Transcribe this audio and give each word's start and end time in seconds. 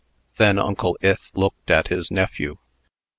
Then 0.37 0.57
Uncle 0.57 0.97
Ith 1.01 1.29
looked 1.35 1.69
at 1.69 1.89
his 1.89 2.09
nephew. 2.09 2.57